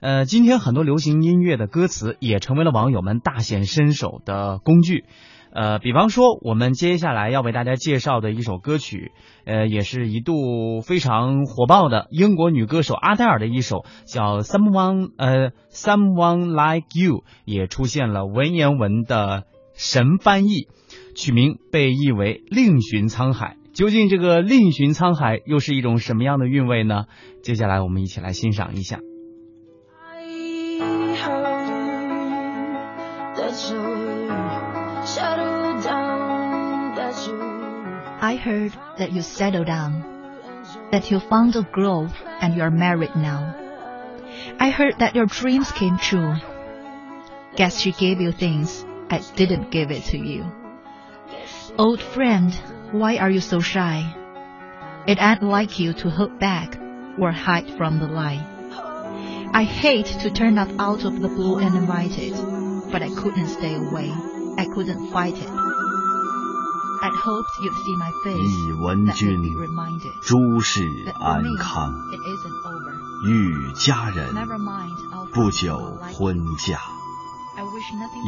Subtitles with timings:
[0.00, 5.04] 呃，今天很多流行音乐的歌词也成为了网友们大显身手的工具。
[5.52, 9.12] 呃，比方说，我们接下来要为大家介绍的一首歌曲，
[9.44, 19.44] 呃，也是一度非常火爆的英国女歌手阿黛尔的一首叫《Someone》呃，《Someone Like You》，也出现了文言文的
[19.74, 20.68] 神翻译，
[21.14, 23.56] 取名被译为“另寻沧海”。
[23.74, 27.04] 究竟这个“另寻沧海”又是一种什么样的韵味呢？
[27.42, 29.00] 接下来我们一起来欣赏一下。
[38.30, 40.04] I heard that you settled down,
[40.92, 43.56] that you found a grove and you're married now.
[44.60, 46.36] I heard that your dreams came true.
[47.56, 50.46] Guess she gave you things I didn't give it to you.
[51.76, 52.54] Old friend,
[52.92, 53.98] why are you so shy?
[55.08, 56.78] It ain't like you to hold back
[57.18, 58.46] or hide from the light.
[59.52, 62.36] I hate to turn up out of the blue and invite it,
[62.92, 64.08] but I couldn't stay away.
[64.56, 65.69] I couldn't fight it.
[67.02, 68.36] I'd hoped you'd see my face.
[68.36, 69.42] 以闻君，
[70.22, 70.82] 诸事
[71.18, 71.94] 安康。
[73.26, 74.34] 遇佳人，
[75.32, 76.78] 不久婚嫁。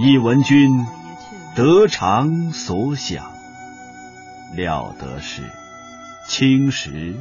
[0.02, 0.86] 以文君，
[1.54, 3.26] 得偿所想。
[4.56, 5.42] 料得是，
[6.28, 7.14] 青石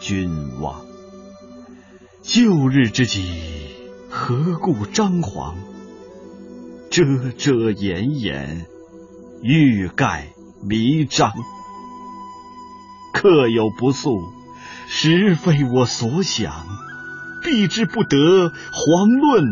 [0.00, 0.80] 君望。
[2.22, 3.76] 旧日之己，
[4.08, 5.56] 何故张狂？
[6.90, 8.66] 遮遮掩掩，
[9.42, 10.28] 欲盖
[10.68, 11.32] 弥彰。
[13.12, 14.32] 客有不速，
[14.88, 16.66] 实非我所想。
[17.42, 18.16] 避之不得，
[18.72, 19.44] 遑论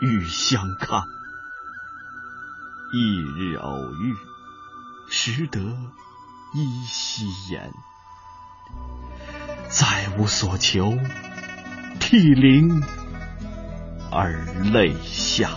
[0.00, 1.04] 与相抗。
[2.92, 4.16] 一日偶遇，
[5.08, 5.60] 实得
[6.54, 7.70] 依稀言。
[9.68, 10.98] 再无所求。
[12.00, 12.82] 涕零
[14.10, 15.50] 而泪下，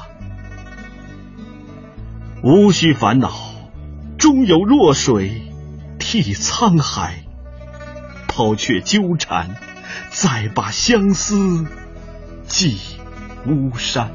[2.43, 3.31] 无需烦恼，
[4.23, 5.51] 终有弱水
[5.99, 7.25] 替沧海。
[8.29, 9.57] 抛却纠缠，
[10.11, 11.67] 再把相思
[12.47, 12.79] 寄
[13.45, 14.11] 巫山。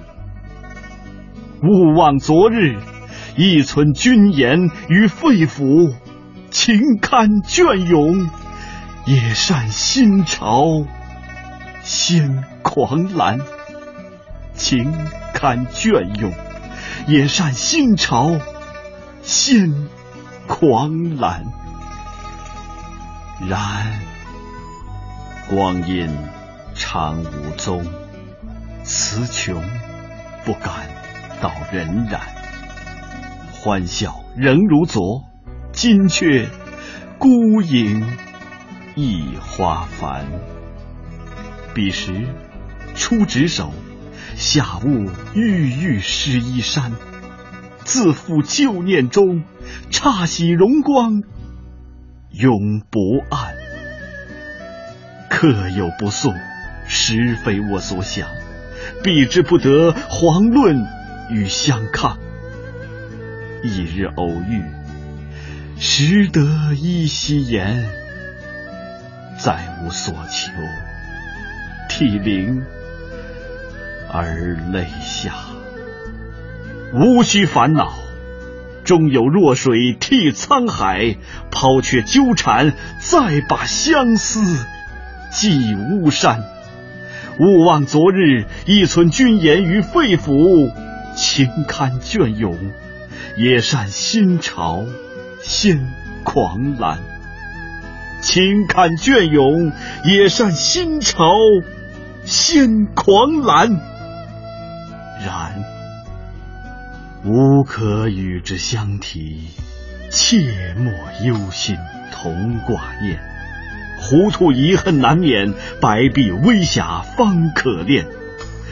[1.63, 2.79] 勿忘昨日，
[3.37, 5.95] 一存君言于肺腑。
[6.51, 8.31] 情堪隽永，
[9.05, 10.87] 也善心潮。
[11.83, 13.41] 先狂澜，
[14.55, 14.91] 情
[15.35, 16.33] 堪隽永；
[17.07, 18.41] 也善心潮，
[19.21, 19.87] 先
[20.49, 21.45] 狂澜。
[23.49, 24.01] 然
[25.49, 26.09] 光阴
[26.75, 27.87] 长无踪，
[28.83, 29.63] 词穷
[30.45, 30.73] 不敢
[31.41, 32.19] 道荏苒。
[33.53, 35.23] 欢笑仍如昨，
[35.73, 36.49] 今却
[37.19, 38.05] 孤影
[38.97, 40.27] 一花繁。
[41.75, 42.27] 彼时
[42.97, 43.73] 出执手，
[44.37, 46.93] 下悟郁郁湿衣衫。
[47.89, 49.45] 自负旧念中，
[49.91, 51.23] 刹喜荣光
[52.31, 53.55] 永不暗。
[55.31, 56.35] 客有不送，
[56.87, 58.29] 实非我所想。
[59.03, 60.87] 避之不得，遑论
[61.31, 62.19] 与相抗。
[63.65, 64.63] 一日偶遇，
[65.79, 67.89] 实得依稀言。
[69.39, 70.53] 再无所求。
[71.89, 72.63] 涕零
[74.13, 75.33] 而泪下，
[76.93, 77.93] 无需烦恼，
[78.85, 81.17] 终有弱水替沧海。
[81.51, 84.65] 抛却纠缠，再把相思
[85.33, 86.45] 寄巫山。
[87.39, 90.73] 勿忘昨日，一存君言于肺腑。
[91.17, 92.57] 情堪隽永，
[93.37, 94.85] 也善心潮，
[95.43, 95.89] 先
[96.23, 96.99] 狂澜。
[98.21, 99.73] 情堪隽永，
[100.05, 101.33] 也善心潮。
[102.25, 103.81] 先狂澜，
[105.25, 105.65] 然
[107.29, 109.49] 无可与之相提。
[110.11, 110.91] 切莫
[111.27, 111.77] 忧心
[112.11, 113.21] 同挂念，
[114.01, 118.09] 糊涂遗恨难免，白璧微瑕方可恋。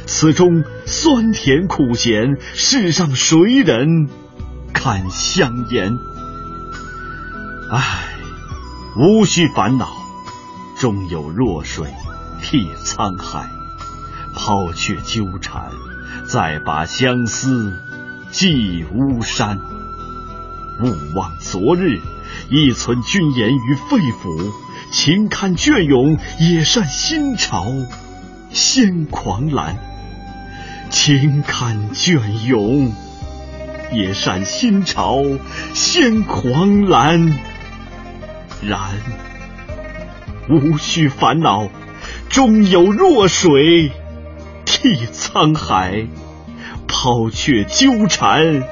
[0.07, 4.09] 此中酸甜苦咸，世上谁人
[4.73, 5.99] 堪相言？
[7.71, 8.09] 唉，
[8.97, 9.91] 无需烦恼，
[10.79, 11.93] 终有弱水。
[12.43, 13.51] 替沧海，
[14.35, 15.73] 抛却纠缠，
[16.27, 17.79] 再把相思
[18.31, 19.59] 寄巫山。
[20.81, 22.01] 勿忘昨日，
[22.51, 24.53] 一存君言于肺腑。
[24.93, 27.67] 情堪隽永，也善心潮，
[28.51, 29.77] 先狂澜。
[30.91, 32.93] 情堪隽永，
[33.93, 35.23] 也善心潮，
[35.75, 37.39] 先狂澜。
[38.63, 38.81] 然
[40.49, 41.69] 无需烦恼。
[42.29, 43.91] 终有弱水
[44.65, 46.07] 替沧海，
[47.07, 48.65] 抛却纠缠，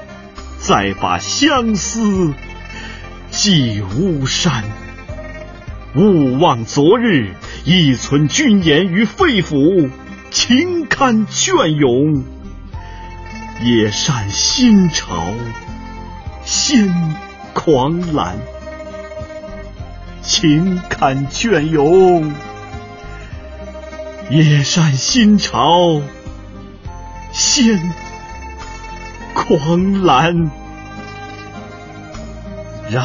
[0.59, 2.35] 再把相思
[3.31, 4.65] 寄巫山。
[5.95, 7.29] 勿忘昨日，
[7.65, 9.89] 一存君颜于肺腑，
[10.33, 12.25] 情堪隽永。
[13.63, 15.33] 也善新潮，
[16.45, 16.93] 先
[17.53, 18.37] 狂澜，
[20.23, 22.33] 情堪隽永。
[24.29, 26.01] 也善新潮，
[27.33, 27.93] 先
[29.35, 30.51] 狂澜，
[32.91, 33.05] 然。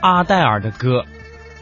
[0.00, 1.04] 阿黛尔的歌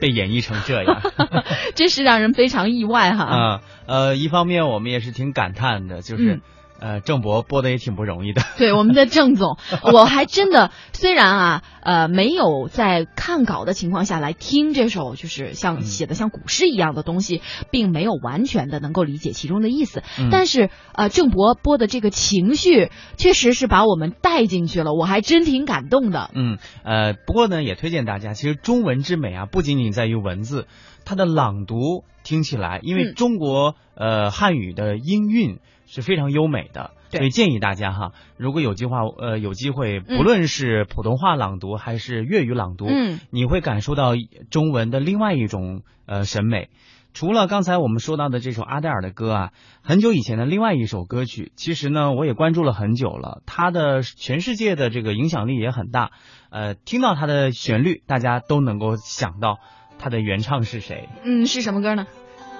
[0.01, 1.01] 被演绎成这样，
[1.75, 3.25] 真是让人非常意外哈。
[3.25, 6.41] 啊，呃，一方面我们也是挺感叹的，就是。
[6.83, 8.43] 呃，郑博播的也挺不容易的。
[8.59, 9.57] 对，我们的郑总，
[9.93, 17.41] 我还真的虽然啊，呃，没有在看稿的情况下来听这首，就是像写的像古诗一样的东西，
[17.71, 20.03] 并没有完全的能够理解其中的意思。
[20.33, 26.31] 但是呃，郑博播的这个情绪，确实是把我们带进去了，我还真挺感动的。
[26.35, 30.67] 嗯，呃，不过呢，也推荐大家，其实中文之美啊，不仅仅在于文字，
[31.05, 35.61] 它的朗读听起来，因为中国呃汉语的音韵。
[35.93, 44.15] 是非常优美的，所以建议大家哈，如果有计划，呃，有机会，不论是普通话朗读还是粤语朗读，嗯，你会感受到
[44.51, 46.71] 中文的另外一种呃审美。
[47.13, 49.51] 除了刚才我们说到的这首阿黛尔的歌啊，
[49.83, 56.13] 很久以前的另外一首歌曲，其实呢，我也关注了很久了，它的全世界的这个影响力也很大。
[56.49, 59.59] 呃，听到它的旋律，大家都能够想到
[59.99, 61.11] 它的原唱是谁。
[61.23, 62.07] 嗯，是什么歌呢？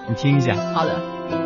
[0.07, 0.53] 你听一下。
[0.75, 1.42] 好的。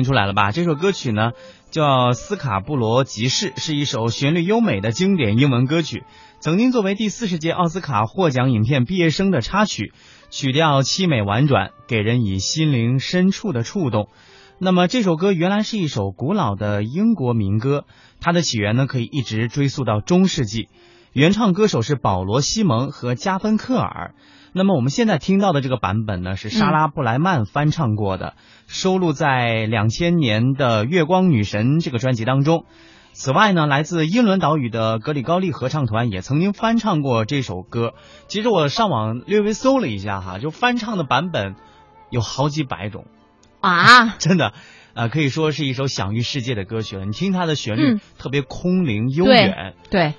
[0.00, 0.50] 听出来了吧？
[0.50, 1.32] 这首歌曲呢
[1.70, 1.82] 叫
[2.14, 6.04] 《斯卡布罗集市》，是一首旋律优美的经典英文歌曲，
[6.38, 9.92] 曾经作为第四十届奥斯卡获奖影片毕业生的插曲，
[10.30, 14.08] 曲调凄美婉转，给人以心灵深处的触动。
[14.58, 17.84] 那么这首歌原来是一首古老的英国民歌，
[18.22, 20.70] 它的起源呢可以一直追溯到中世纪，
[21.12, 24.14] 原唱歌手是保罗·西蒙和加芬克尔。
[24.52, 28.34] 那么我们现在听到的这个版本呢，是莎拉布莱曼翻唱过的，
[28.66, 32.64] 收录在两千年的《月光女神》这个专辑当中。
[33.12, 37.92] 此外呢，来自英伦岛屿的格里高利合唱团也曾经翻唱过这首歌。
[38.28, 41.54] 其实我上网略微搜了一下哈，就翻唱的版本
[42.10, 43.06] 有好几百种
[43.60, 44.52] 啊， 真的，
[44.94, 47.04] 呃，可以说是一首享誉世界的歌曲了。
[47.04, 50.14] 你听它的旋律特别空灵悠远，对。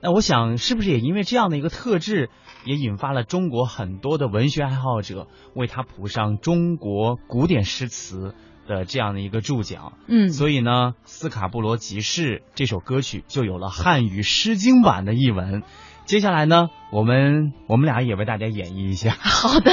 [0.00, 2.30] 那我想，是不是也因为这样的一个特质？
[2.66, 8.34] 也引发了中国很多的文学爱好者为他谱上中国古典诗词
[8.66, 9.92] 的这样的一个注脚。
[10.08, 10.70] 嗯，所以呢，
[11.04, 15.62] 《斯卡布罗集市》这首歌曲就有了汉语诗经版的译文。
[16.04, 19.16] 接下来呢，我们我们俩也为大家演绎一下。
[19.18, 19.70] 好的。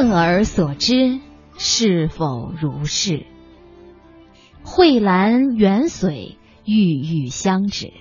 [0.00, 1.20] 问而所知，
[1.58, 3.26] 是否如是？
[4.62, 7.92] 蕙兰远水，郁郁相止。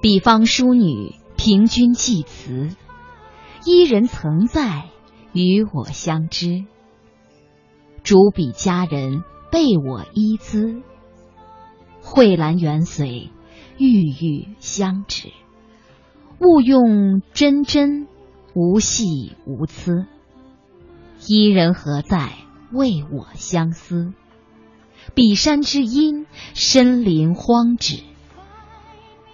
[0.00, 2.68] 彼方淑女，凭君寄词。
[3.64, 4.84] 伊人曾在，
[5.32, 6.64] 与我相知。
[8.04, 10.82] 主笔佳人，备我衣姿。
[12.02, 13.32] 蕙兰远水，
[13.78, 15.32] 郁郁相止。
[16.38, 18.06] 勿用真真，
[18.54, 20.06] 无戏无疵。
[21.26, 22.32] 伊人何在？
[22.72, 24.12] 为我相思。
[25.14, 28.02] 彼山之阴，深林荒址。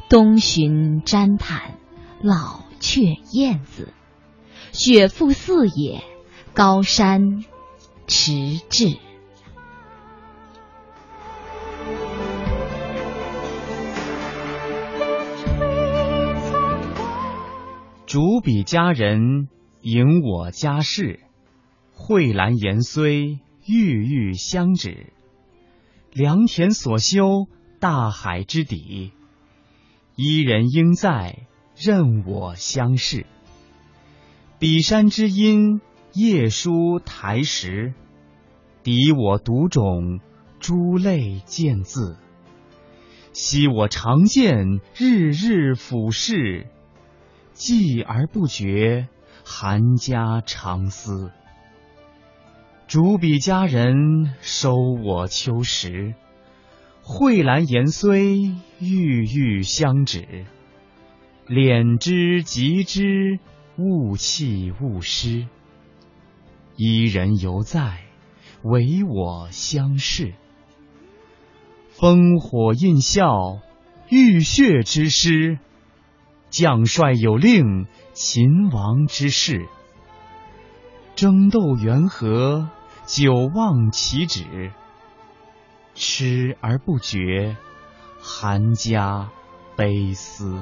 [0.09, 1.79] 东寻瞻探，
[2.23, 3.93] 老雀燕子。
[4.73, 6.03] 雪覆四野，
[6.53, 7.45] 高山
[8.07, 8.97] 迟滞。
[18.07, 19.49] 主笔佳人。
[19.87, 21.21] 迎我家事，
[21.97, 25.13] 蕙兰言虽郁郁相止，
[26.13, 27.47] 良田所修
[27.79, 29.13] 大海之底，
[30.17, 31.47] 伊人应在，
[31.77, 33.25] 任我相视。
[34.59, 35.81] 彼山之阴，
[36.13, 37.95] 夜书台石，
[38.83, 40.21] 敌我独种，
[40.61, 42.17] 珠泪见字。
[43.33, 46.67] 昔我常见，日日俯视，
[47.53, 49.09] 继而不觉，
[49.43, 51.33] 寒家长思。
[52.87, 56.15] 主笔佳人，收我秋时。
[57.03, 60.45] 蕙兰言虽郁郁相止，
[61.49, 63.39] 敛之极之，
[63.79, 65.49] 勿弃勿失。
[66.77, 68.01] 伊人犹在，
[68.63, 70.35] 唯我相视。
[71.97, 73.61] 烽火印笑，
[74.11, 75.59] 浴血之诗；
[76.51, 79.67] 将帅有令，秦王之事。
[81.17, 82.71] 争斗缘何，
[83.07, 84.73] 久望其止。
[85.95, 87.57] 痴而不觉，
[88.21, 89.31] 寒家
[89.77, 90.61] 悲思。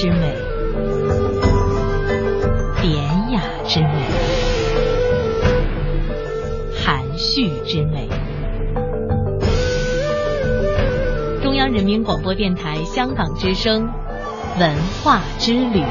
[0.00, 0.34] 之美，
[2.80, 3.88] 典雅之美，
[6.74, 8.08] 含蓄之美。
[11.42, 13.90] 中央人民广播电台香港之声，
[14.58, 15.84] 文化之旅。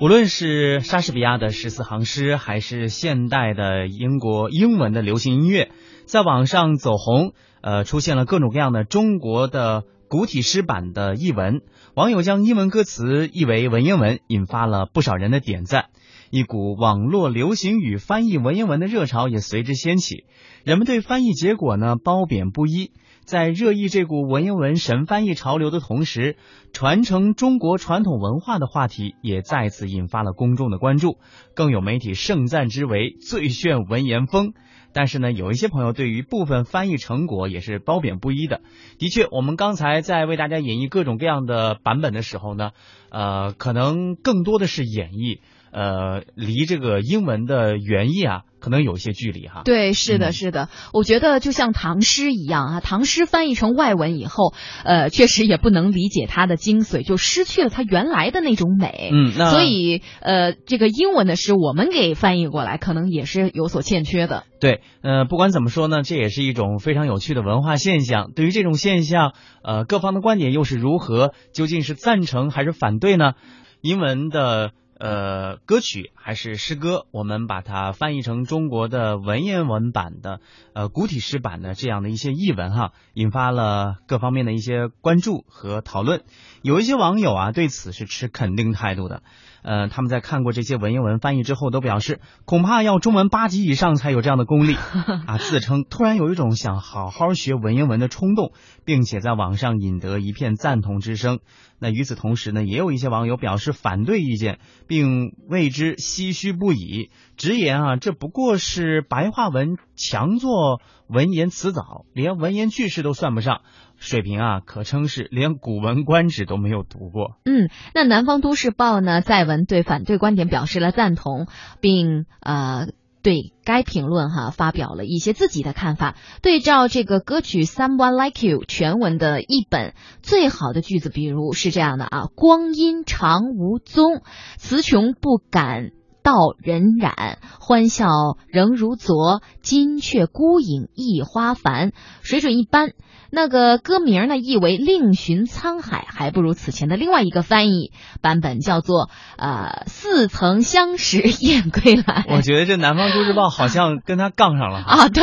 [0.00, 5.72] 无论是莎士比亚的十四行诗，还是现代的英国英文的流行音乐，
[6.08, 11.60] 在网上走红，呃，出现了各种各样的中国的古体诗版的译文。
[11.94, 15.90] 网友将英文歌词译为文言文，引发了不少人的点赞。
[16.30, 20.24] 一股网络流行语翻译文言文的热潮也随之掀起，
[20.64, 22.92] 人们对翻译结果呢褒贬不一。
[23.24, 26.36] 在热议这股文言文神翻译潮流的同时，
[26.72, 31.18] 传承中国传统文化的话题也再次引发了公众的关注，
[31.54, 34.54] 更有媒体盛赞之为最炫文言风。
[34.94, 38.62] 但是呢，有一些朋友对于部分翻译成果也是褒贬不一的。
[38.98, 42.70] 的确，我们刚才在为大家演绎各种各样的版本的时候呢，
[43.10, 45.40] 呃，可能更多的是演绎。
[45.72, 49.62] 呃，离这个英文的原意啊，可能有一些距离哈。
[49.64, 50.68] 对，是的，是的。
[50.92, 59.10] 我觉得就像唐诗一样啊，唐诗翻译成外文以后，呃，确实也不能理解它的精髓，就失去了它原来的那种美。
[59.12, 64.44] 嗯，那所以呃，这个英文的诗我们给翻译过来，可能也是有所欠缺的。
[64.60, 68.32] 对，呃，不管怎么说呢，这也是一种非常有趣的文化现象。
[68.34, 71.32] 对于这种现象，呃，各方的观点又是如何？
[71.52, 73.34] 究竟是赞成还是反对呢？
[73.82, 74.72] 英文的。
[74.98, 80.40] 呃，歌曲还是诗歌，我们把它翻译成中国的文言文版的，
[80.74, 86.22] 呃，古体诗版的这样的一些译文哈，引发了各方面的一些关注和讨论。
[86.62, 89.22] 有一些网友啊，对此是持肯定态度的。
[89.62, 94.76] 呃，他们在看过这些文言文翻译之后，都表示恐怕要中文八级以上才有这样的功力
[95.26, 95.36] 啊！
[95.38, 98.52] 自称突然有一种想好好学文言文的冲动，
[98.84, 101.40] 并且在网上引得一片赞同之声。
[101.80, 113.60] 那与此同时呢，也有一些网友表示反对意见，并为之唏嘘不已，直言啊，这不过是白话文强作文言词藻，连文言句式都算不上。
[114.00, 117.36] 水平啊，可称是连《古文观止》都没有读过。
[117.44, 121.48] 嗯，那南方都市报呢，在文对反对观点表示了赞同，
[121.80, 122.86] 并呃
[123.22, 126.16] 对该评论哈发表了一些自己的看法。
[126.42, 134.22] 对照这个歌曲《Someone Like You》全文的译本，最好的句子比如是这样的啊：光阴长无踪，
[134.56, 135.90] 词穷不敢。
[136.28, 138.06] 道人染，欢笑
[138.48, 139.40] 仍如昨。
[139.62, 142.92] 金雀孤影一花繁，水准一般。
[143.30, 149.08] 那个歌名呢，意为另寻沧海，还不如此前的另外一个翻译版本，叫做
[149.38, 152.26] 呃似曾相识燕归来。
[152.28, 155.22] 我觉得这南方都市报好像跟他杠上了啊，对，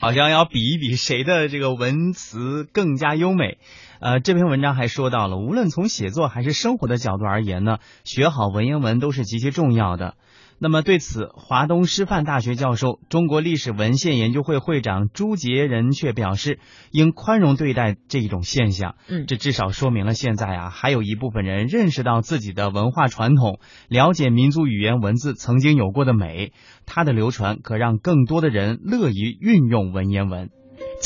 [0.00, 3.58] 好像要比一比谁的这个文词更加优美。
[3.98, 10.14] 呃，这篇文章还说到了，无论从写作还是生活的角度而言呢，学好文言文都是极其重要的。
[10.58, 16.58] 那么对此，华东师范大学教授、中国历史文献研究会会长朱杰仁却表示，
[16.90, 18.94] 应宽容对待这一种现象。
[19.08, 26.52] 嗯，这至少说明了现在啊，还有一部分人认识到自己的文化传统，了解民族语言文字曾经有过的美，
[26.86, 30.48] 它的流传可让更多的人乐于运用文言文。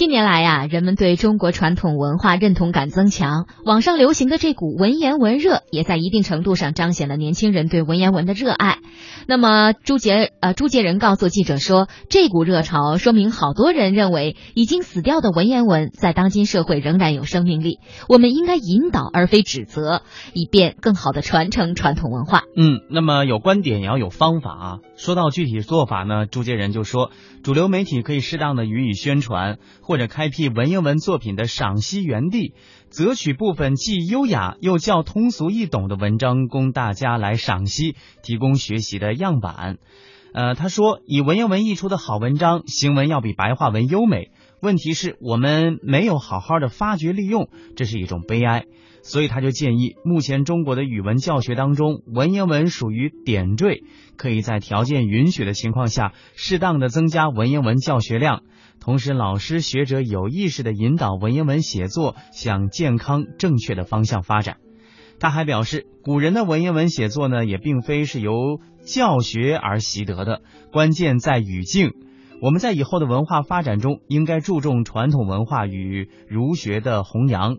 [0.01, 8.79] 近年来呀，人们对中国传统文化认同感增强，网上流行的这股文言文热，也在一定程度上彰显了年轻人对文言文的热爱。
[9.27, 17.79] 那么朱杰呃朱杰仁告诉记者说，这股热潮说明好多人认为已经死掉的文言文在当今社会仍然有生命力，
[18.09, 20.01] 我们应该引导而非指责，
[20.33, 22.45] 以便更好的传承传统文化。
[22.57, 24.79] 嗯，那么有观点也要有方法啊。
[24.97, 27.11] 说到具体做法呢，朱杰仁就说，
[27.43, 29.59] 主流媒体可以适当的予以宣传。
[29.91, 32.55] 或者开辟文言文作品的赏析园地，
[32.91, 39.79] 择取部分既优雅又较通俗易懂的文章供大家来赏析，提供学习的样板。
[40.33, 44.31] 呃，他说，以文言文译出的好文章，行文要比白话文优美。
[44.61, 48.67] 问题是我们没有好好的发掘利用，这是一种悲哀。
[49.03, 53.83] 所以他就建议，目前中国的语文教学当中，文言文属于点缀，
[54.17, 58.45] 可以在条件允许的情况下，适当的增加文言文教学量。
[58.81, 64.57] 同时，老师学者有意识地引导文言文写作向健康正确的方向发展。
[65.19, 70.41] 他还表示，古人的文言文写作呢，也并非是由教学而习得的，
[70.73, 71.93] 关键在语境。
[72.41, 77.59] 我们在以后的文化发展中，应该注重传统文化与儒学的弘扬。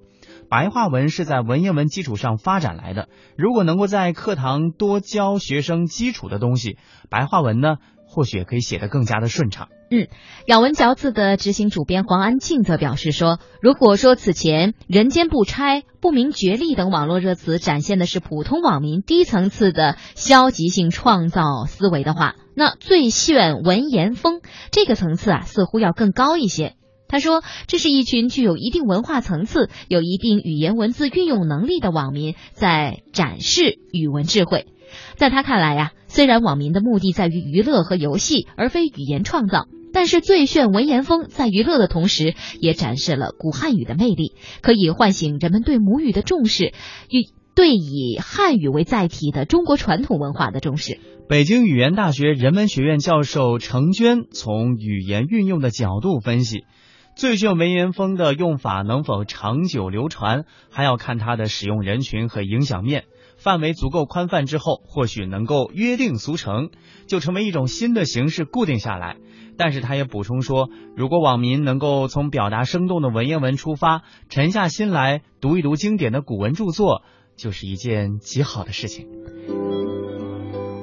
[0.49, 6.77] 白话文是在文言文基础上发展来的，如果能够在课堂多教学生基础的东西，
[7.11, 9.67] 白话文呢，或许可以写得更加的顺畅。
[9.93, 10.07] 嗯，
[10.47, 24.39] 咬文嚼字的执行主编黄安庆则表示说，如果说此前“人间不拆”“不明觉厉”等网络热词展现的是普通网民低层次的消极性创造思维的话，那“最炫文言风”
[24.71, 26.77] 这个层次啊，似乎要更高一些。
[27.09, 34.67] 他说，这是一群具有一定文化层次、有一定语言文字运用能力的网民在展示语文智慧。
[35.17, 39.67] 在他看来呀，虽然网民的目的在于娱乐和游戏，而非语言创造。
[39.93, 46.73] 但是最炫文言风在娱乐的同时，也展示了古汉语的魅力，可以唤醒人们对母语的重视，
[47.09, 50.99] 与对以汉语为载体的中国传统文化的重视。
[51.27, 56.65] 北京语言大学人文学院教授程娟从语言运用的角度分析，
[57.15, 63.03] 最炫文言风的用法能否长久流传，还要看它的使用人群和影响面。
[63.37, 66.69] 范围足够宽泛之后，或许能够约定俗成，
[67.07, 69.17] 就成为一种新的形式固定下来。
[69.63, 77.03] 但是他也补充说，如果网民能够从表达生动的文言文出发，沉下心来读一读经典的古文著作，
[77.37, 79.05] 就是一件极好的事情。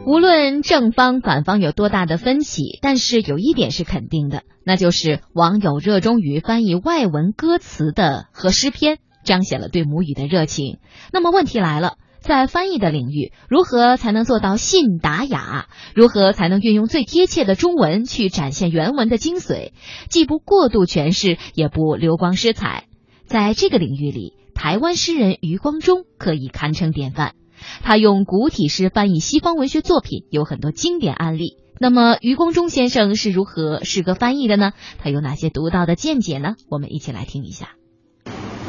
[0.07, 10.79] 无论正方反方有多大的分歧，但是有一点是肯定的，那就是网友热衷于翻译外文歌词的和诗篇，彰显了对母语的热情。
[11.13, 11.95] 那么问题来了。
[12.21, 15.67] 在翻译的领域，如何才能做到信达雅？
[15.95, 19.73] 如何才能运用最贴切的中文去展现原文的精髓，
[20.09, 22.85] 既不过度诠释，也不流光失彩？
[23.25, 27.35] 在这个领域里，台湾诗人余光中可以堪称典范。
[27.83, 31.57] 他用古体诗翻译西方文学作品，有很多经典案例。
[31.81, 34.73] 那么，余光中先生是如何诗歌翻译的呢？
[34.99, 36.55] 他有哪些独到的见解呢？
[36.69, 37.71] 我们一起来听一下。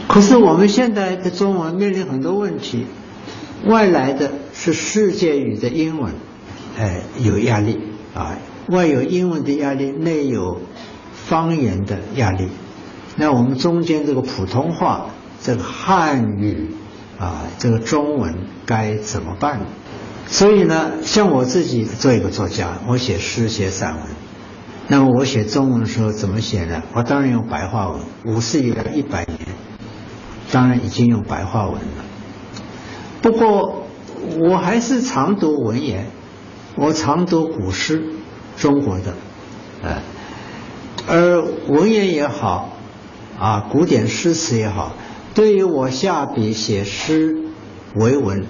[0.07, 2.85] 可是，我们现在的中文面临很多问题。
[3.65, 6.13] 外来的是世界语的英文，
[6.77, 7.79] 哎，有压力
[8.13, 8.37] 啊。
[8.67, 10.61] 外有英文的压力，内有
[11.11, 12.49] 方言的压力。
[13.15, 15.07] 那我们中间这个普通话，
[15.41, 16.69] 这个汉语
[17.19, 19.61] 啊，这个中文该怎么办？
[20.27, 24.03] 所以呢，像我自己做一个作家，我写诗写散文，
[24.87, 26.83] 那么我写中文的时候怎么写呢？
[26.93, 27.99] 我当然用白话文。
[28.25, 29.39] 五四以来一百年，
[30.51, 32.05] 当然已经用白话文了。
[33.21, 33.83] 不过，
[34.39, 36.07] 我还是常读文言，
[36.75, 38.03] 我常读古诗，
[38.57, 39.13] 中国的，
[39.83, 40.01] 呃，
[41.07, 42.77] 而文言也好，
[43.37, 44.93] 啊，古典诗词也好，
[45.33, 47.35] 对于我下笔写诗
[47.95, 48.45] 为文，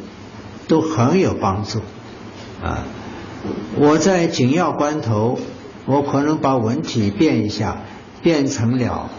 [0.68, 1.80] 都很有帮助，
[2.62, 2.84] 啊，
[3.76, 5.40] 我在紧要关头，
[5.86, 7.82] 我可能把文体变一下，
[8.22, 9.10] 变成了，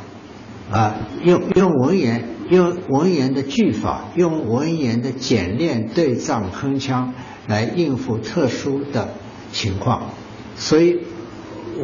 [0.70, 7.12] 啊，用用文言，用文言的句法，用文言的简练对仗铿锵
[7.46, 9.14] 来应付特殊的
[9.52, 10.10] 情况，
[10.56, 10.98] 所以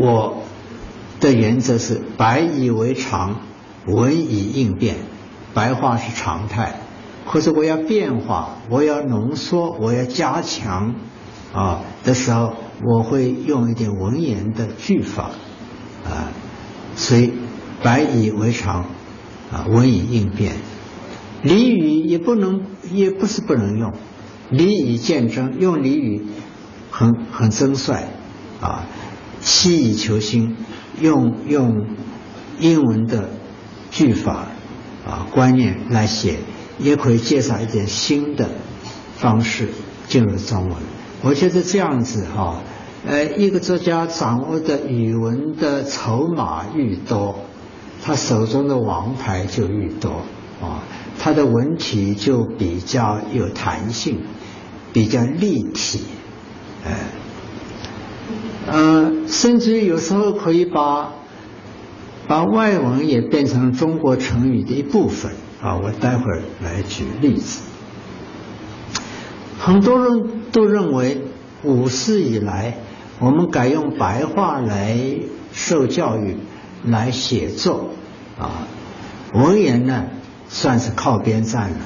[0.01, 0.43] 我
[1.21, 3.41] 的原则是白以为常，
[3.87, 4.97] 文以应变，
[5.55, 6.81] 白话是常态。
[7.29, 10.95] 可是我要变化，我要浓缩，我要加强，
[11.53, 15.31] 啊的时候，我会用一点文言的句法，
[16.05, 16.31] 啊，
[16.97, 17.33] 所以
[17.83, 18.85] 白以为常，
[19.53, 20.55] 啊，文以应变。
[21.43, 23.93] 俚语也不能，也不是不能用，
[24.51, 26.23] 俚语见真，用俚语
[26.91, 27.95] 很很真率，
[28.61, 28.87] 啊，
[29.41, 30.57] 西以求新，
[31.01, 31.87] 用用
[32.59, 33.31] 英文的
[33.91, 34.49] 句法
[35.07, 36.39] 啊观念来写。
[36.79, 38.51] 也可以介绍一点新的
[39.17, 39.69] 方式
[40.09, 40.77] 进入中文。
[41.23, 42.61] 我觉得这样子哈，
[43.07, 47.47] 呃，一个作家掌握的语文的筹码愈多，
[48.07, 50.11] 他手中的王牌就愈多
[50.63, 50.85] 啊，
[51.19, 54.21] 他的文体就比较有弹性，
[54.93, 56.03] 比较立体，
[56.87, 56.99] 哎，
[58.69, 61.15] 呃，甚至于有时候可以把
[62.29, 65.33] 把外文也变成中国成语的一部分。
[65.61, 67.61] 啊，我待会儿来举例子。
[69.59, 71.23] 很多人都认为，
[71.65, 72.75] 五四以来，
[73.19, 74.97] 我们改用白话来
[75.53, 76.37] 受教育、
[76.85, 77.91] 来写作，
[78.39, 78.67] 啊，
[79.33, 80.05] 文言呢
[80.49, 81.79] 算是靠边站了，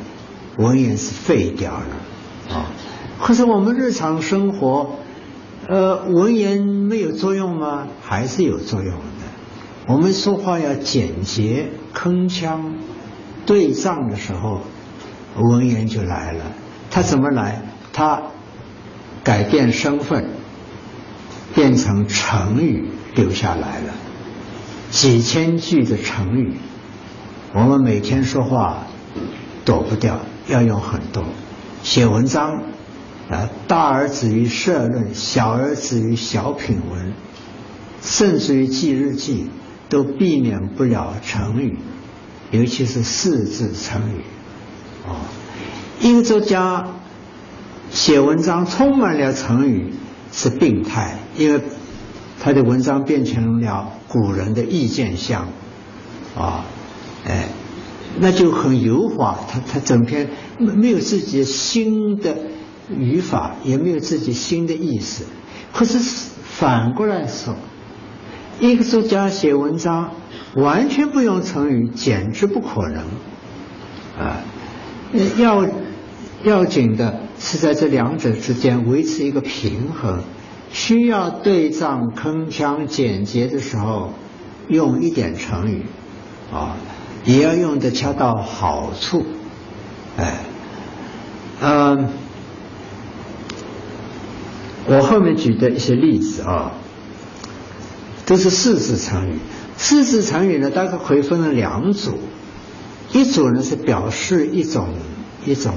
[0.57, 2.67] 文言是废掉了，啊。
[3.21, 4.97] 可是我们日常生活，
[5.69, 7.87] 呃，文言没有作用吗？
[8.03, 9.01] 还是有作用的。
[9.87, 12.73] 我们说话要简洁、铿锵。
[13.47, 14.61] 对仗的时候，
[15.37, 16.45] 文言就来了。
[16.91, 17.63] 他怎么来？
[17.93, 18.23] 他
[19.25, 20.29] 改变身份，
[21.55, 23.95] 变成成语留下来了。
[24.91, 26.55] 几千句的成语，
[27.55, 28.87] 我们每天说话
[29.65, 31.25] 躲不掉，要用很多。
[31.83, 32.65] 写文章
[33.31, 37.15] 啊，大而止于社论，小而止于小品文，
[38.03, 39.49] 甚至于记日记，
[39.89, 41.79] 都避免不了成语。
[42.51, 44.25] 尤其是四字成语，
[45.07, 45.23] 啊，
[46.01, 46.89] 一个作家
[47.93, 49.95] 写文章充满了成语
[50.33, 51.63] 是病态，因为
[52.41, 55.49] 他的文章变成了古人的意见箱，
[56.37, 56.67] 啊，
[57.25, 57.49] 哎，
[58.19, 62.37] 那就很油滑，他他整篇没没有自己新的
[62.91, 65.25] 语法，也没有自己新的意思。
[65.73, 66.01] 可是
[66.43, 67.55] 反过来说，
[68.59, 70.11] 一个作家写文章。
[70.57, 73.05] 完全不用成语，简直不可能
[74.19, 74.43] 啊！
[75.39, 75.65] 要
[76.43, 80.25] 要紧的是在这两者之间维持一个平衡，
[80.73, 84.13] 需要对仗铿锵简洁的时候，
[84.69, 85.87] 用一点成语
[86.53, 86.77] 啊，
[87.25, 89.27] 也要用的恰到好处，
[90.17, 90.39] 哎，
[91.61, 92.09] 嗯，
[94.87, 96.73] 我后面举的一些例子啊，
[98.27, 99.39] 都是四字成语。
[99.77, 102.19] 四字成语呢，大概可以分成两组，
[103.13, 104.89] 一组呢是表示一种
[105.47, 105.75] 一种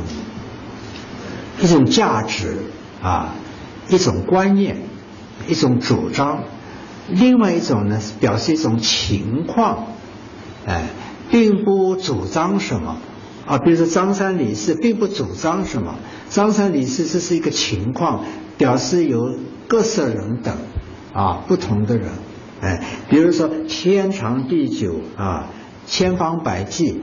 [1.62, 2.58] 一种价值
[3.02, 3.34] 啊，
[3.90, 4.78] 一种观念，
[5.48, 6.44] 一种主张；
[7.10, 9.88] 另外一种呢表示一种情况，
[10.66, 10.86] 哎，
[11.30, 12.98] 并不主张什么
[13.46, 13.58] 啊。
[13.58, 15.96] 比如说张三李四，并不主张什么。
[16.30, 18.24] 张三李四这是一个情况，
[18.58, 20.56] 表示有各色人等
[21.14, 22.10] 啊，不同的人。
[22.62, 25.50] 哎，比如说天长地久啊，
[25.86, 27.02] 千方百计，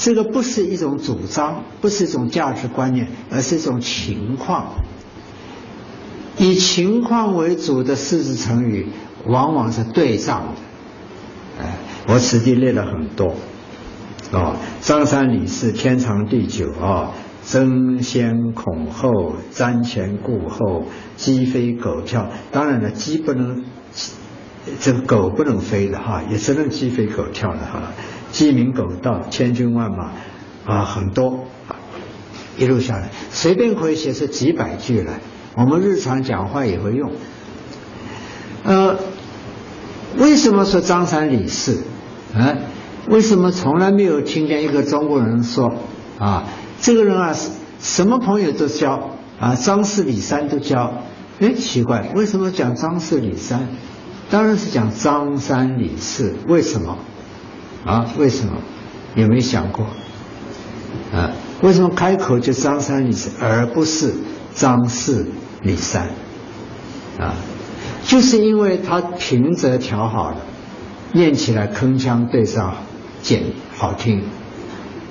[0.00, 4.72] 这个不是一种主张，不是一种价值观念，而是一种情况。
[6.38, 8.88] 以情况为主的四字成语，
[9.26, 11.62] 往往是对仗的。
[11.62, 13.34] 哎，我此地列了很多，
[14.32, 17.12] 哦，张三李四，天长地久啊，
[17.44, 20.84] 争先恐后，瞻前顾后，
[21.16, 22.30] 鸡飞狗跳。
[22.50, 23.64] 当然了，鸡不能。
[24.78, 27.82] 这个狗不能飞的哈，也只能鸡飞狗跳的哈。
[28.30, 30.12] 鸡鸣狗盗，千军万马
[30.64, 31.46] 啊，很多
[32.56, 35.18] 一路下来，随便可以写出几百句来。
[35.54, 37.12] 我们日常讲话也会用。
[38.64, 38.96] 呃，
[40.18, 41.82] 为什么说张三李四？
[42.34, 42.56] 啊，
[43.08, 45.74] 为什么从来没有听见一个中国人说
[46.18, 46.44] 啊，
[46.80, 47.34] 这个人啊，
[47.80, 51.02] 什么朋友都交啊，张四李三都交，
[51.40, 53.68] 哎，奇怪，为什么讲张四李三？
[54.30, 56.34] 当然是讲张三李四。
[56.46, 56.96] 为什么？
[57.84, 58.52] 啊，为什么？
[59.14, 59.84] 有没有想过？
[61.12, 64.14] 啊，为什么开口就张三李四，而不是
[64.54, 65.26] 张四
[65.62, 66.08] 李三？
[67.18, 67.34] 啊，
[68.04, 70.38] 就是因为他平仄调好了，
[71.12, 72.74] 念起来铿锵对上，
[73.22, 73.42] 简
[73.76, 74.22] 好听。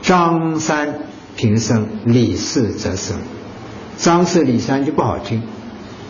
[0.02, 1.02] 张三
[1.36, 3.18] 平声，李四则声。
[3.98, 5.44] 张四李三就不好听，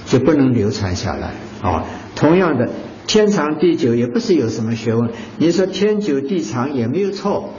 [0.06, 1.84] 就不能流传下来啊。
[2.16, 2.70] 同样的，
[3.06, 5.12] 天长地久也不是有什么学问。
[5.38, 7.50] 你说天久地长也没有错。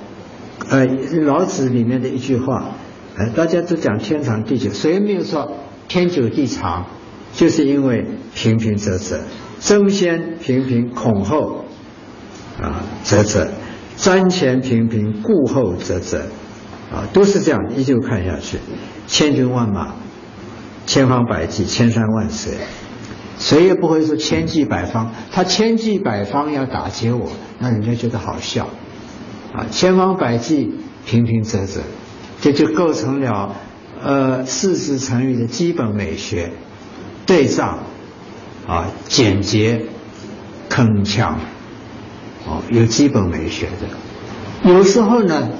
[0.70, 2.70] 呃，老子里面的一句话，
[3.18, 5.52] 呃，大家都讲天长地久，谁没有说
[5.92, 6.86] 天久地长？
[7.34, 9.18] 就是因为平平仄仄，
[9.60, 11.66] 争先平平，恐后
[12.58, 13.48] 啊仄仄，
[13.98, 16.16] 瞻前平平，顾后仄仄，
[16.90, 18.56] 啊，都是这样，依旧看下去，
[19.06, 19.96] 千军万马。
[20.86, 22.54] 千方百计，千山万水，
[23.38, 25.12] 谁也不会说千计百方。
[25.30, 27.28] 他千计百方要打劫我，
[27.58, 28.66] 那人家觉得好笑。
[29.52, 30.74] 啊，千方百计，
[31.04, 31.80] 平平仄仄，
[32.40, 33.56] 这就构成了
[34.02, 36.52] 呃四字成语的基本美学：
[37.26, 37.78] 对仗，
[38.66, 39.86] 啊，简洁，
[40.68, 41.34] 铿锵，
[42.46, 44.70] 哦，有基本美学的。
[44.70, 45.50] 有时候呢，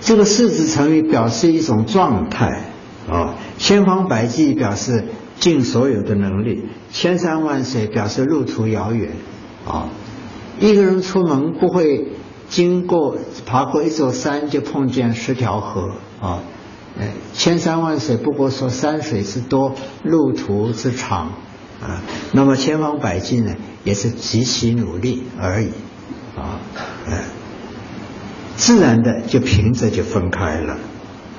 [0.00, 2.64] 这个四字成语表示一种状态。
[3.08, 5.06] 啊，千方百计表示
[5.40, 9.10] 尽所有的能力，千山万水表示路途遥远。
[9.66, 9.88] 啊，
[10.60, 12.12] 一个人出门不会
[12.48, 15.90] 经过爬过一座山就碰见十条河。
[16.20, 16.40] 啊，
[17.34, 21.32] 千山万水不过说山水之多，路途之长。
[21.80, 25.68] 啊，那么千方百计呢，也是极其努力而已。
[26.36, 26.60] 啊，
[27.08, 27.24] 哎，
[28.56, 30.78] 自然的就凭着就分开了。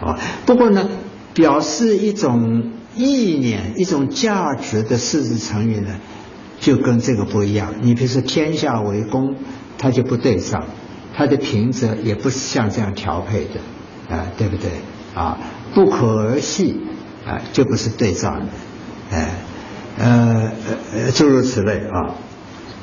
[0.02, 0.90] 啊，不过呢。
[1.34, 5.96] 表示一种意念、一种价值的四字成语呢，
[6.60, 7.76] 就跟这个不一样。
[7.80, 9.38] 你比如说“天下为公”，
[9.80, 10.66] 它就不对上，
[11.14, 14.72] 它的平仄也不是像这样调配的，啊，对不对？
[15.16, 15.38] 啊
[15.74, 16.82] ，“不可儿戏”
[17.26, 18.48] 啊，就不是对仗的，
[19.12, 19.30] 哎，
[20.00, 20.52] 呃
[20.94, 22.16] 呃，诸如此类啊。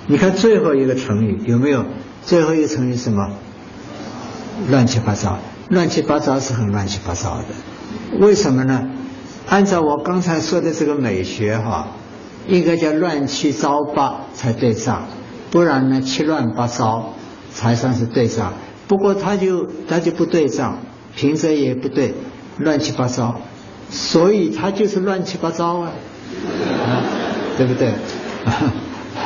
[0.07, 1.85] 你看最后一个成语有没有？
[2.25, 3.31] 最后一个成语什么？
[4.71, 5.38] 乱七八糟，
[5.69, 7.45] 乱七八糟是很乱七八糟的。
[8.21, 8.91] 为什么呢？
[9.49, 11.88] 按照我刚才说的这个美学哈，
[12.47, 15.05] 应该叫乱七糟八才对仗，
[15.51, 17.14] 不然呢七乱八糟
[17.53, 18.53] 才算是对仗。
[18.87, 20.79] 不过他就他就不对仗，
[21.19, 22.15] 平仄也不对，
[22.59, 23.41] 乱七八糟，
[23.91, 25.91] 所以他就是乱七八糟啊，
[27.57, 27.93] 对不对？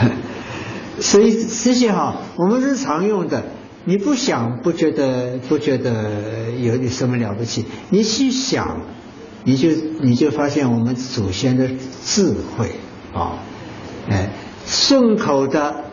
[1.01, 3.45] 所以这些哈，我们日常用的。
[3.85, 7.67] 你不想不觉得不觉得有点什么了不起？
[7.91, 8.81] 你去想，
[9.45, 9.69] 你就
[10.01, 11.69] 你就发现我们祖先的
[12.03, 12.77] 智慧
[13.13, 13.41] 啊，
[14.09, 14.31] 哎，
[14.65, 15.85] 顺口的，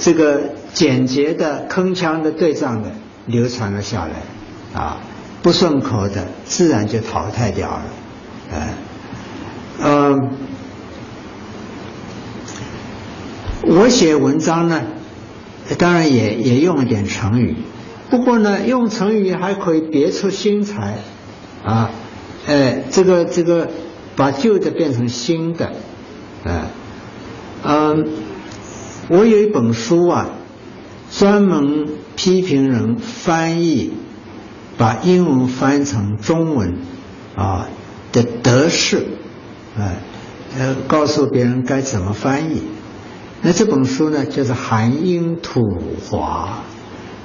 [0.00, 0.40] 这个
[0.72, 2.90] 简洁的铿锵的对仗的
[3.26, 4.22] 流传了下来
[4.78, 5.00] 啊，
[5.42, 7.82] 不顺口的自然就淘汰掉了，
[8.52, 8.74] 哎，
[9.82, 10.30] 嗯，
[13.66, 14.82] 我写文章呢。
[15.76, 17.54] 当然也也用一点成语，
[18.08, 20.96] 不过呢，用成语还可以别出心裁，
[21.62, 21.90] 啊，
[22.46, 23.68] 哎，这个这个
[24.16, 25.72] 把旧的变成新的，
[26.42, 26.70] 啊，
[27.62, 28.08] 嗯，
[29.10, 30.30] 我有一本书啊，
[31.10, 33.92] 专门批评人翻译，
[34.78, 36.78] 把英文翻译成中文
[37.36, 37.68] 啊
[38.12, 38.98] 的得失，
[39.76, 39.92] 啊，
[40.56, 42.62] 呃，告诉别人该怎么翻译。
[43.42, 45.60] 那这本书呢，就是含英吐
[46.08, 46.60] 华。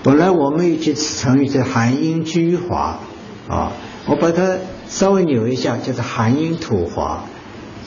[0.02, 3.00] 本来我们一句成语叫含英居华，
[3.48, 3.72] 啊，
[4.08, 4.58] 我把它
[4.90, 7.24] 稍微扭一下，就是含英吐华。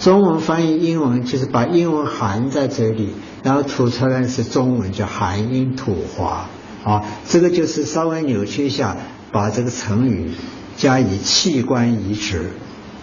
[0.01, 6.47] 中文翻译英文就是把英文含在这里，然后吐出来是中文，叫含英吐华。
[6.85, 8.97] 啊，这个就是稍微扭曲一下，
[9.37, 10.31] 把这个成语
[10.79, 12.53] 加以器官移植，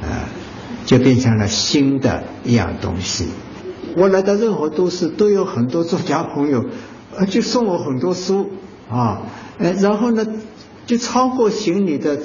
[0.02, 0.26] 啊，
[0.84, 3.28] 就变成了新的一样东西。
[3.96, 6.66] 我来到任何都市，都有很多作家朋友，
[7.16, 8.50] 呃，就送我很多书
[8.90, 9.22] 啊，
[9.60, 10.26] 呃，然后呢，
[10.88, 12.18] 就超过行李的，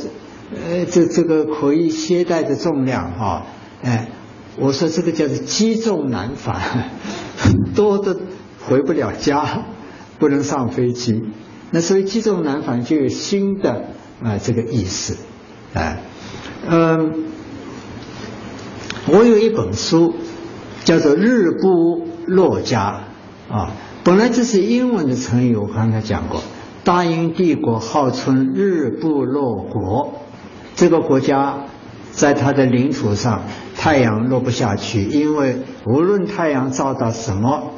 [0.54, 3.44] 呃，这这个可以携带的重量哈，
[3.82, 4.08] 哎，
[4.56, 6.92] 我说这个叫做积重难返，
[7.76, 8.16] 多的
[8.66, 9.66] 回不了家，
[10.18, 11.24] 不能上飞机，
[11.72, 13.90] 那所以积重难返就有新的
[14.22, 15.16] 啊这个意思，
[15.74, 15.96] 啊，
[16.68, 17.24] 嗯，
[19.06, 20.14] 我有一本书。
[20.84, 23.08] 叫做日不落家
[23.50, 23.72] 啊，
[24.04, 26.40] 本来这是英文的成语，我刚才讲过。
[26.82, 30.22] 大英帝国号称日不落国，
[30.76, 31.66] 这个国家
[32.10, 33.42] 在它的领土上
[33.76, 37.72] 太阳落不下去，因为无论太阳照到什么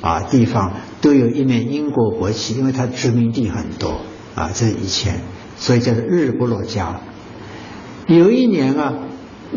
[0.00, 3.98] 啊地方，都有一面英国国旗，因为它殖民地很多
[4.34, 5.20] 啊，这是以前，
[5.58, 7.00] 所以叫做日不落家。
[8.06, 8.94] 有一年啊，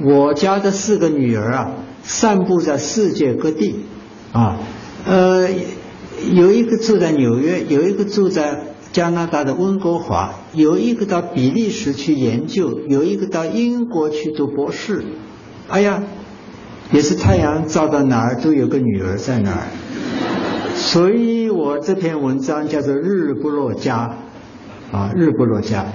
[0.03, 1.71] 我家的四个女儿啊，
[2.03, 3.85] 散布在世界各地
[4.33, 4.57] 啊，
[5.05, 5.47] 呃，
[6.33, 15.05] 有一个住在纽约，有一个住在加拿大的温哥华，有一个到比利时去研究，有一个到英国去读博士。
[15.69, 16.03] 哎呀，
[16.91, 19.67] 也是太阳照到哪儿都有个女儿在哪儿，
[20.75, 24.17] 所以我这篇文章叫做“日不落家”，
[24.91, 25.85] 啊，“日不落家”，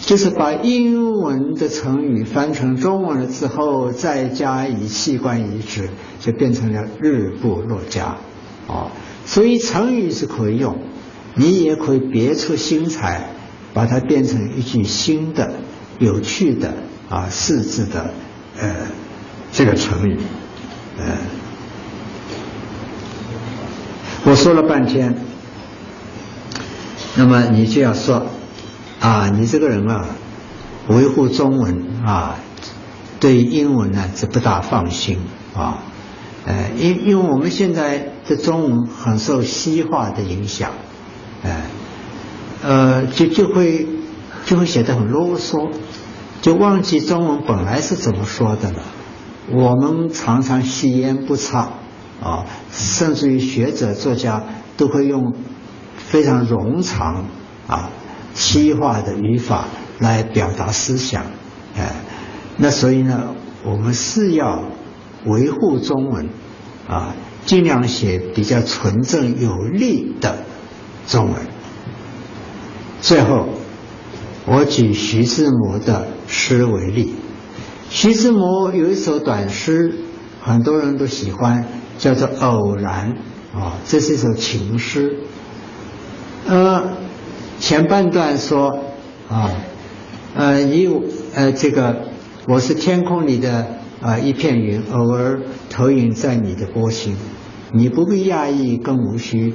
[0.00, 5.88] 就是把英文的成语翻成中文了之后，再加以器官移植，
[6.20, 8.16] 就变成了“日不落家”，
[8.68, 8.90] 啊，
[9.24, 10.78] 所以成语是可以用，
[11.34, 13.30] 你也可以别出心裁，
[13.72, 15.54] 把它变成一句新的、
[15.98, 16.74] 有趣的
[17.08, 18.12] 啊，四字的，
[18.60, 18.74] 呃。
[19.54, 20.16] 这个成语，
[20.96, 21.04] 呃，
[24.24, 25.14] 我说了半天，
[27.16, 28.24] 那么你就要说，
[29.02, 30.06] 啊，你这个人啊，
[30.86, 32.36] 维护中文啊，
[33.18, 35.18] 对英文呢是不大放心
[35.56, 35.78] 啊，
[36.46, 40.70] 呃，因因为我们现在的中文很受西化的影响，
[41.42, 41.62] 哎，
[42.62, 43.88] 呃，就就会
[44.46, 45.72] 就会写得很啰嗦，
[46.40, 48.84] 就忘记中文本来是怎么说的了。
[49.50, 51.70] 我们常常吸烟不差
[52.22, 54.44] 啊，甚至于学者作家
[54.76, 55.34] 都会用
[55.96, 57.24] 非常冗长
[57.66, 57.90] 啊、
[58.34, 59.66] 西化的语法
[59.98, 61.24] 来表达思想，
[61.76, 61.92] 哎，
[62.56, 64.64] 那所以呢，我们是要
[65.26, 66.28] 维护中文
[66.88, 67.14] 啊，
[67.46, 70.44] 尽量写比较纯正有力的
[71.06, 71.34] 中文。
[73.00, 73.48] 最后，
[74.46, 77.14] 我举徐志摩的诗为例。
[77.90, 79.94] 徐志摩有一首短诗，
[80.40, 81.66] 很多人都喜欢，
[81.98, 83.14] 叫做《偶然》
[83.58, 85.18] 啊，这是一首情诗。
[86.46, 86.96] 呃，
[87.62, 88.80] 前半段说
[89.28, 89.52] 啊，
[90.34, 90.88] 呃，你
[91.32, 92.08] 呃这个
[92.48, 97.16] 我是天空里的啊一片云，偶尔投影在你的波心，
[97.72, 99.54] 你不必讶异，更无需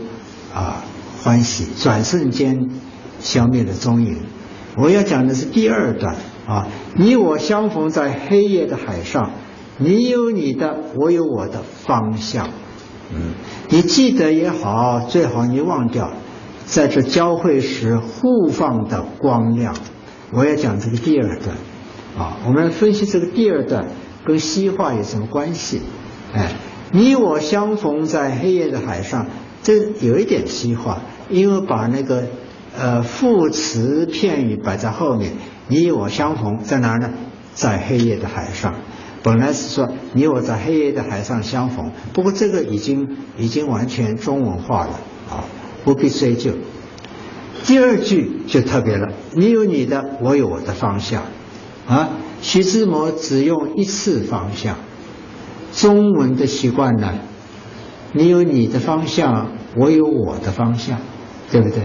[0.56, 0.86] 啊
[1.22, 2.70] 欢喜，转瞬间
[3.20, 4.20] 消灭了踪影。
[4.78, 6.16] 我要讲的是第二段。
[6.48, 6.66] 啊，
[6.96, 9.32] 你我相逢在黑夜的海上，
[9.80, 12.48] 你有你的，我有我的方向。
[13.14, 13.34] 嗯，
[13.68, 16.14] 你记得也好，最好你忘掉，
[16.68, 19.74] 在这交汇时互放的光亮。
[20.32, 21.56] 我要讲这个第二段。
[22.18, 23.88] 啊，我们分析这个第二段
[24.26, 25.82] 跟西化有什么关系？
[26.34, 26.52] 哎，
[26.92, 29.28] 你我相逢在黑夜的海上，
[29.64, 32.26] 这有一点西化，因为把那个
[32.78, 35.34] 呃副词片语摆在后面。
[35.70, 37.12] 你我相逢在哪呢？
[37.54, 38.76] 在黑夜的海上。
[39.24, 45.00] 本来是说你我在黑夜的海上相逢，不过这个已经已经完全中文化了，
[45.88, 46.52] 不必追究。
[47.66, 51.24] 第二句就特别了，你有你的，我有我的方向
[51.88, 52.10] 啊。
[52.42, 54.76] 徐志摩只用一次方向。
[55.72, 57.14] 中文的习惯呢，
[58.12, 61.00] 你有你的方向，我有我的方向，
[61.50, 61.84] 对不对？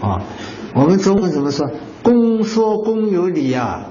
[0.00, 0.22] 啊，
[0.76, 1.68] 我们中文怎么说？
[2.04, 3.88] 公说公有理啊，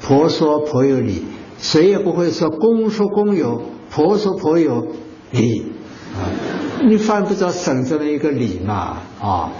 [0.00, 1.22] 婆说婆有理，
[1.58, 4.86] 谁也不会说公说公有，婆说婆有
[5.32, 5.72] 理。
[6.84, 9.52] 你犯不着省这么一个理嘛啊。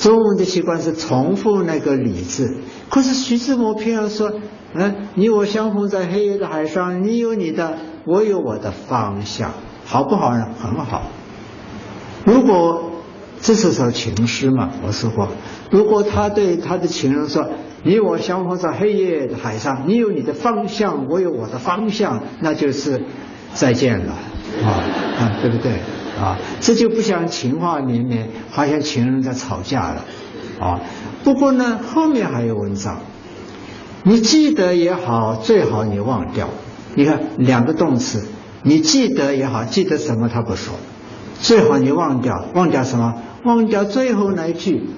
[0.00, 2.56] 中文的习惯是重复那个理字，
[2.88, 4.32] 可是徐志摩偏要说，
[4.72, 9.50] 嗯，你我相逢在黑夜的海上，你有你的，我有我的方向，
[9.84, 10.48] 好不好呢？
[10.58, 11.02] 很好。
[12.24, 12.92] 如果
[13.42, 15.28] 这是首情诗嘛，我说过。
[15.70, 17.50] 如果他对他的情人说
[17.84, 23.02] ：“你我相逢在黑夜的海上，你有你的方向，我有我的方向，那就是
[23.52, 24.14] 再见了，
[24.64, 24.80] 啊
[25.18, 25.72] 啊，对不对？
[26.20, 30.04] 啊，这就不像情话绵绵，好像情人在吵架了，
[30.60, 30.80] 啊。
[31.24, 32.98] 不过呢，后面还有文章，
[34.02, 36.48] 你记得也好，最好你忘掉。
[36.94, 38.26] 你看两个动词，
[38.62, 40.74] 你记得也好，记得什么他不说，
[41.40, 43.14] 最好你忘掉，忘掉什么？
[43.44, 44.88] 忘掉最后那一句。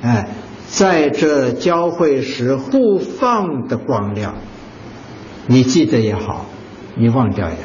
[0.00, 0.28] 哎，
[0.68, 4.34] 在这交汇时互放的光亮，
[5.46, 6.46] 你记得也好，
[6.96, 7.56] 你忘掉也。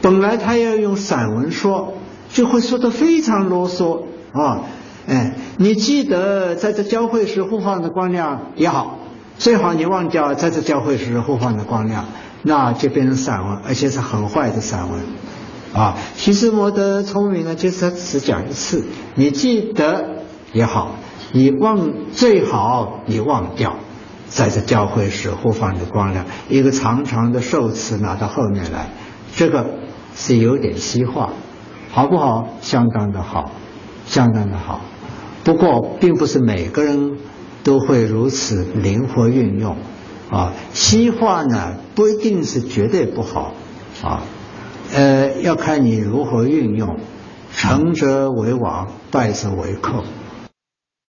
[0.00, 1.94] 本来他要用散文说，
[2.36, 4.60] 就会说的非常啰嗦啊。
[5.08, 8.98] 哎，你记得在这交汇时互放的光亮也好，
[9.38, 12.04] 最好你忘掉在这交汇时互放的光亮，
[12.42, 15.00] 那就变成散文，而且是很坏的散文
[15.72, 15.96] 啊。
[16.14, 18.84] 其实摩的聪明呢，就是他只讲一次，
[19.14, 20.96] 你记得也好。
[21.32, 23.76] 你忘最好你忘掉，
[24.28, 28.90] 在这教会时互放的光亮，一个长长的寿词拿到后面来，
[29.34, 29.66] 这个
[30.14, 31.32] 是有点西化，
[31.96, 32.46] 好不好？
[32.60, 33.50] 相当的好，
[34.04, 34.82] 相当的好。
[35.44, 37.16] 不过，并不是每个人
[37.64, 39.78] 都会如此灵活运用
[40.30, 40.52] 啊。
[40.74, 43.54] 西化呢，不一定是绝对不好
[44.02, 44.24] 啊，
[44.92, 46.98] 呃，要看你如何运用。
[47.54, 50.04] 成者为王，败者为寇。